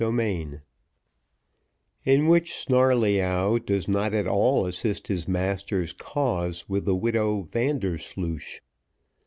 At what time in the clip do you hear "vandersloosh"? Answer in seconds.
7.43-8.61